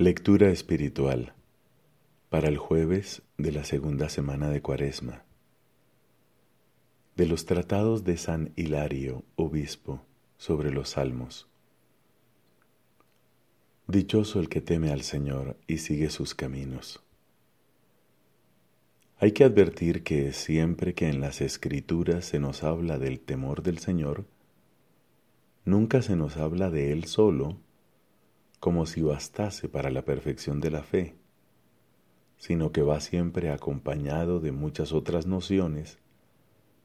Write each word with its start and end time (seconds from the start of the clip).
Lectura 0.00 0.50
espiritual 0.50 1.32
para 2.28 2.46
el 2.46 2.56
jueves 2.56 3.22
de 3.36 3.50
la 3.50 3.64
segunda 3.64 4.08
semana 4.08 4.48
de 4.48 4.62
Cuaresma. 4.62 5.24
De 7.16 7.26
los 7.26 7.46
tratados 7.46 8.04
de 8.04 8.16
San 8.16 8.52
Hilario, 8.54 9.24
obispo, 9.34 10.00
sobre 10.36 10.70
los 10.70 10.90
salmos. 10.90 11.48
Dichoso 13.88 14.38
el 14.38 14.48
que 14.48 14.60
teme 14.60 14.92
al 14.92 15.02
Señor 15.02 15.56
y 15.66 15.78
sigue 15.78 16.10
sus 16.10 16.32
caminos. 16.32 17.02
Hay 19.18 19.32
que 19.32 19.42
advertir 19.42 20.04
que 20.04 20.32
siempre 20.32 20.94
que 20.94 21.08
en 21.08 21.20
las 21.20 21.40
escrituras 21.40 22.24
se 22.24 22.38
nos 22.38 22.62
habla 22.62 23.00
del 23.00 23.18
temor 23.18 23.64
del 23.64 23.78
Señor, 23.78 24.26
nunca 25.64 26.02
se 26.02 26.14
nos 26.14 26.36
habla 26.36 26.70
de 26.70 26.92
Él 26.92 27.06
solo, 27.06 27.58
como 28.60 28.86
si 28.86 29.02
bastase 29.02 29.68
para 29.68 29.90
la 29.90 30.04
perfección 30.04 30.60
de 30.60 30.70
la 30.70 30.82
fe, 30.82 31.14
sino 32.36 32.72
que 32.72 32.82
va 32.82 33.00
siempre 33.00 33.50
acompañado 33.50 34.40
de 34.40 34.52
muchas 34.52 34.92
otras 34.92 35.26
nociones 35.26 35.98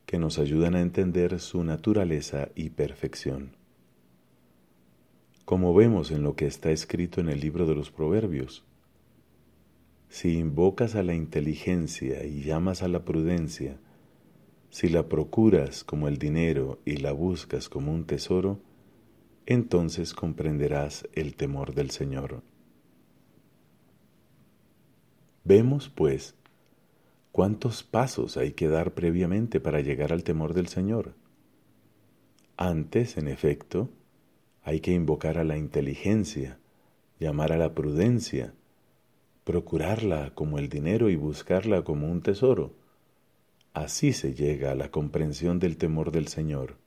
que 0.06 0.20
nos 0.20 0.40
ayudan 0.40 0.76
a 0.76 0.82
entender 0.82 1.40
su 1.40 1.64
naturaleza 1.64 2.50
y 2.56 2.72
perfección. 2.72 3.56
Como 5.46 5.74
vemos 5.74 6.12
en 6.12 6.24
lo 6.24 6.36
que 6.36 6.46
está 6.46 6.72
escrito 6.72 7.22
en 7.22 7.30
el 7.30 7.40
libro 7.40 7.66
de 7.66 7.76
los 7.76 7.92
Proverbios, 7.92 8.64
si 10.10 10.38
invocas 10.38 10.96
a 10.96 11.04
la 11.04 11.16
inteligencia 11.16 12.24
y 12.24 12.44
llamas 12.44 12.84
a 12.84 12.88
la 12.88 13.04
prudencia, 13.04 13.80
si 14.70 14.90
la 14.90 15.08
procuras 15.10 15.84
como 15.84 16.08
el 16.08 16.18
dinero 16.18 16.80
y 16.86 16.98
la 16.98 17.12
buscas 17.12 17.70
como 17.70 17.92
un 17.92 18.06
tesoro, 18.06 18.60
entonces 19.46 20.14
comprenderás 20.14 21.08
el 21.14 21.36
temor 21.36 21.74
del 21.74 21.92
Señor. 21.92 22.42
Vemos, 25.44 25.90
pues, 25.90 26.36
cuántos 27.32 27.84
pasos 27.84 28.38
hay 28.38 28.54
que 28.54 28.68
dar 28.68 28.94
previamente 28.94 29.60
para 29.60 29.82
llegar 29.82 30.14
al 30.14 30.24
temor 30.24 30.54
del 30.54 30.68
Señor. 30.68 31.16
Antes, 32.56 33.18
en 33.18 33.28
efecto, 33.28 33.90
hay 34.64 34.80
que 34.80 34.92
invocar 34.92 35.38
a 35.38 35.44
la 35.44 35.58
inteligencia, 35.58 36.58
llamar 37.20 37.52
a 37.52 37.58
la 37.58 37.74
prudencia, 37.74 38.54
procurarla 39.44 40.32
como 40.34 40.60
el 40.60 40.70
dinero 40.70 41.10
y 41.10 41.18
buscarla 41.18 41.84
como 41.84 42.10
un 42.10 42.22
tesoro. 42.22 42.74
Así 43.74 44.14
se 44.14 44.34
llega 44.34 44.72
a 44.72 44.76
la 44.76 44.92
comprensión 44.92 45.60
del 45.60 45.78
temor 45.78 46.12
del 46.12 46.28
Señor. 46.28 46.78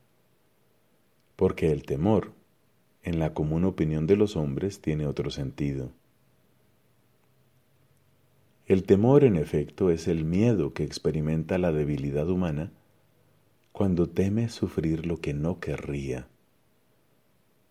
Porque 1.34 1.70
el 1.70 1.83
temor, 1.83 2.33
en 3.07 3.21
la 3.21 3.33
común 3.33 3.65
opinión 3.65 4.09
de 4.09 4.17
los 4.17 4.37
hombres, 4.37 4.81
tiene 4.81 5.07
otro 5.07 5.31
sentido. 5.31 5.93
El 8.67 8.83
temor, 8.83 9.23
en 9.23 9.37
efecto, 9.37 9.91
es 9.91 10.09
el 10.09 10.25
miedo 10.25 10.75
que 10.75 10.83
experimenta 10.83 11.57
la 11.57 11.71
debilidad 11.71 12.29
humana 12.29 12.73
cuando 13.71 14.09
teme 14.09 14.49
sufrir 14.49 15.07
lo 15.07 15.21
que 15.21 15.34
no 15.34 15.61
querría. 15.61 16.27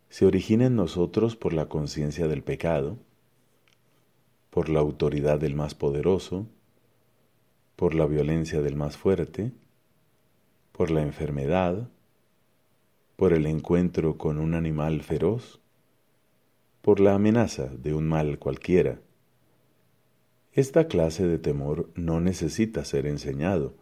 Se 0.08 0.26
origina 0.26 0.68
en 0.68 0.78
nosotros 0.78 1.36
por 1.36 1.52
la 1.52 1.66
conciencia 1.68 2.30
del 2.30 2.42
pecado, 2.42 2.98
por 4.50 4.70
la 4.70 4.80
autoridad 4.80 5.38
del 5.38 5.54
más 5.54 5.76
poderoso, 5.76 6.48
por 7.76 7.94
la 7.94 8.06
violencia 8.06 8.62
del 8.62 8.78
más 8.78 8.96
fuerte, 8.96 9.52
por 10.72 10.92
la 10.92 11.02
enfermedad, 11.02 11.90
por 13.16 13.34
el 13.34 13.46
encuentro 13.46 14.18
con 14.18 14.38
un 14.38 14.54
animal 14.54 15.02
feroz, 15.02 15.60
por 16.82 17.00
la 17.00 17.16
amenaza 17.16 17.68
de 17.68 17.94
un 17.94 18.08
mal 18.08 18.40
cualquiera. 18.40 19.00
Esta 20.54 20.88
clase 20.88 21.28
de 21.28 21.40
temor 21.40 21.90
no 21.96 22.22
necesita 22.22 22.86
ser 22.86 23.06
enseñado, 23.08 23.74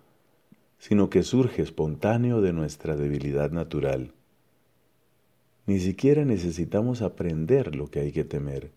sino 0.78 1.10
que 1.10 1.24
surge 1.24 1.62
espontáneo 1.62 2.42
de 2.42 2.54
nuestra 2.54 2.96
debilidad 2.96 3.52
natural. 3.52 4.14
Ni 5.66 5.80
siquiera 5.80 6.26
necesitamos 6.26 7.02
aprender 7.02 7.76
lo 7.76 7.88
que 7.88 8.02
hay 8.02 8.12
que 8.12 8.24
temer 8.24 8.72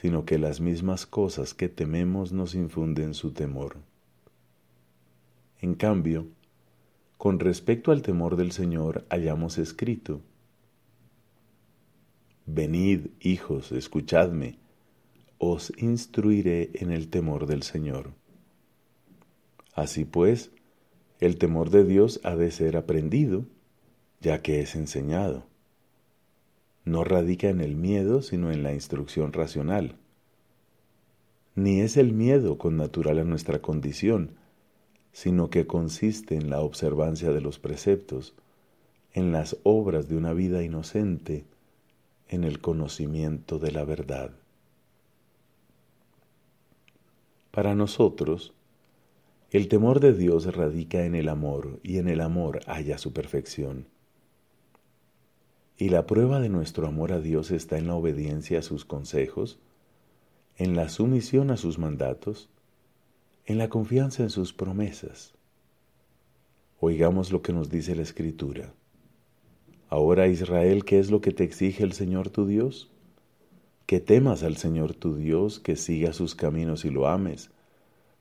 sino 0.00 0.24
que 0.24 0.38
las 0.38 0.60
mismas 0.60 1.06
cosas 1.06 1.54
que 1.54 1.68
tememos 1.68 2.32
nos 2.32 2.54
infunden 2.54 3.14
su 3.14 3.32
temor. 3.32 3.78
En 5.60 5.74
cambio, 5.74 6.28
con 7.18 7.38
respecto 7.38 7.92
al 7.92 8.00
temor 8.00 8.36
del 8.36 8.52
Señor 8.52 9.04
hayamos 9.10 9.58
escrito, 9.58 10.22
Venid, 12.46 13.08
hijos, 13.20 13.72
escuchadme, 13.72 14.58
os 15.36 15.70
instruiré 15.76 16.70
en 16.72 16.90
el 16.90 17.08
temor 17.08 17.44
del 17.44 17.62
Señor. 17.62 18.14
Así 19.74 20.06
pues, 20.06 20.50
el 21.20 21.36
temor 21.36 21.68
de 21.68 21.84
Dios 21.84 22.20
ha 22.24 22.34
de 22.36 22.50
ser 22.50 22.78
aprendido, 22.78 23.44
ya 24.20 24.40
que 24.40 24.60
es 24.60 24.74
enseñado 24.74 25.48
no 26.88 27.04
radica 27.04 27.48
en 27.48 27.60
el 27.60 27.76
miedo, 27.76 28.22
sino 28.22 28.50
en 28.50 28.62
la 28.62 28.72
instrucción 28.72 29.32
racional. 29.32 29.96
Ni 31.54 31.80
es 31.80 31.96
el 31.96 32.12
miedo 32.12 32.58
con 32.58 32.76
natural 32.76 33.18
a 33.18 33.24
nuestra 33.24 33.60
condición, 33.60 34.36
sino 35.18 35.50
que 35.50 35.66
consiste 35.66 36.36
en 36.36 36.48
la 36.48 36.60
observancia 36.60 37.32
de 37.32 37.40
los 37.40 37.58
preceptos, 37.58 38.34
en 39.12 39.32
las 39.32 39.56
obras 39.64 40.08
de 40.08 40.16
una 40.16 40.32
vida 40.32 40.62
inocente, 40.62 41.44
en 42.28 42.44
el 42.44 42.60
conocimiento 42.60 43.58
de 43.58 43.72
la 43.72 43.84
verdad. 43.84 44.30
Para 47.50 47.74
nosotros, 47.74 48.52
el 49.50 49.66
temor 49.66 49.98
de 49.98 50.12
Dios 50.12 50.54
radica 50.54 51.04
en 51.04 51.16
el 51.16 51.28
amor 51.28 51.80
y 51.82 51.98
en 51.98 52.06
el 52.06 52.20
amor 52.20 52.60
halla 52.68 52.96
su 52.96 53.12
perfección. 53.12 53.88
Y 55.76 55.88
la 55.88 56.06
prueba 56.06 56.38
de 56.38 56.48
nuestro 56.48 56.86
amor 56.86 57.10
a 57.10 57.18
Dios 57.18 57.50
está 57.50 57.76
en 57.76 57.88
la 57.88 57.96
obediencia 57.96 58.60
a 58.60 58.62
sus 58.62 58.84
consejos, 58.84 59.58
en 60.58 60.76
la 60.76 60.88
sumisión 60.88 61.50
a 61.50 61.56
sus 61.56 61.76
mandatos, 61.80 62.48
en 63.48 63.56
la 63.56 63.70
confianza 63.70 64.22
en 64.22 64.28
sus 64.28 64.52
promesas. 64.52 65.32
Oigamos 66.80 67.32
lo 67.32 67.40
que 67.40 67.54
nos 67.54 67.70
dice 67.70 67.96
la 67.96 68.02
Escritura. 68.02 68.74
Ahora 69.88 70.28
Israel, 70.28 70.84
¿qué 70.84 70.98
es 70.98 71.10
lo 71.10 71.22
que 71.22 71.32
te 71.32 71.44
exige 71.44 71.82
el 71.82 71.94
Señor 71.94 72.28
tu 72.28 72.46
Dios? 72.46 72.90
Que 73.86 74.00
temas 74.00 74.42
al 74.42 74.58
Señor 74.58 74.92
tu 74.92 75.16
Dios, 75.16 75.60
que 75.60 75.76
sigas 75.76 76.14
sus 76.16 76.34
caminos 76.34 76.84
y 76.84 76.90
lo 76.90 77.08
ames, 77.08 77.50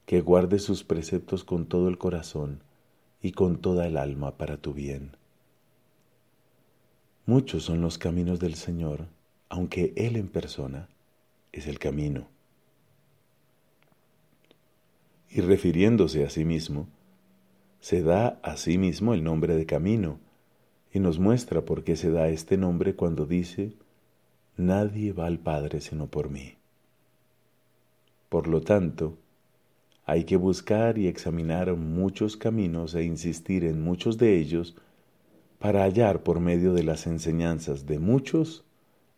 que 0.05 0.21
guardes 0.21 0.63
sus 0.63 0.85
preceptos 0.85 1.43
con 1.43 1.65
todo 1.65 1.89
el 1.89 1.97
corazón 1.97 2.63
y 3.21 3.33
con 3.33 3.57
toda 3.57 3.85
el 3.85 3.97
alma 3.97 4.37
para 4.37 4.55
tu 4.55 4.73
bien 4.73 5.17
Muchos 7.25 7.63
son 7.63 7.81
los 7.81 7.97
caminos 7.97 8.39
del 8.39 8.55
Señor, 8.55 9.07
aunque 9.49 9.91
Él 9.97 10.15
en 10.15 10.29
persona 10.29 10.87
es 11.51 11.67
el 11.67 11.79
camino. 11.79 12.29
Y 15.29 15.41
refiriéndose 15.41 16.25
a 16.25 16.29
sí 16.29 16.45
mismo, 16.45 16.87
se 17.79 18.01
da 18.01 18.39
a 18.43 18.57
sí 18.57 18.77
mismo 18.77 19.13
el 19.13 19.23
nombre 19.23 19.55
de 19.55 19.65
camino 19.65 20.19
y 20.93 20.99
nos 20.99 21.19
muestra 21.19 21.63
por 21.63 21.83
qué 21.83 21.95
se 21.95 22.11
da 22.11 22.29
este 22.29 22.57
nombre 22.57 22.95
cuando 22.95 23.25
dice, 23.25 23.73
Nadie 24.57 25.13
va 25.13 25.27
al 25.27 25.37
Padre 25.37 25.81
sino 25.81 26.07
por 26.07 26.29
mí. 26.29 26.55
Por 28.29 28.47
lo 28.47 28.61
tanto, 28.61 29.17
hay 30.05 30.23
que 30.23 30.35
buscar 30.35 30.97
y 30.97 31.07
examinar 31.07 31.75
muchos 31.75 32.37
caminos 32.37 32.95
e 32.95 33.03
insistir 33.03 33.63
en 33.63 33.81
muchos 33.81 34.17
de 34.17 34.37
ellos 34.37 34.75
para 35.59 35.83
hallar 35.83 36.23
por 36.23 36.39
medio 36.39 36.73
de 36.73 36.83
las 36.83 37.07
enseñanzas 37.07 37.85
de 37.85 37.99
muchos 37.99 38.63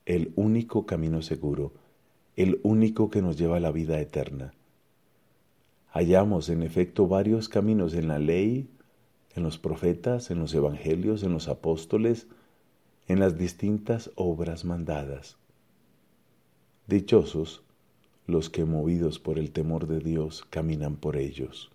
el 0.05 0.31
único 0.35 0.85
camino 0.85 1.21
seguro, 1.21 1.71
el 2.35 2.59
único 2.63 3.09
que 3.09 3.21
nos 3.21 3.37
lleva 3.37 3.57
a 3.57 3.59
la 3.59 3.71
vida 3.71 3.99
eterna. 3.99 4.53
Hallamos 5.91 6.49
en 6.49 6.61
efecto 6.61 7.07
varios 7.07 7.49
caminos 7.49 7.93
en 7.93 8.07
la 8.07 8.19
ley, 8.19 8.69
en 9.35 9.43
los 9.43 9.57
profetas, 9.57 10.29
en 10.31 10.39
los 10.39 10.53
evangelios, 10.53 11.23
en 11.23 11.33
los 11.33 11.47
apóstoles, 11.47 12.27
en 13.07 13.19
las 13.19 13.37
distintas 13.37 14.11
obras 14.15 14.65
mandadas. 14.65 15.37
Dichosos 16.87 17.63
los 18.27 18.49
que 18.49 18.65
movidos 18.65 19.17
por 19.17 19.39
el 19.39 19.51
temor 19.51 19.87
de 19.87 19.99
Dios 19.99 20.45
caminan 20.49 20.95
por 20.95 21.17
ellos. 21.17 21.71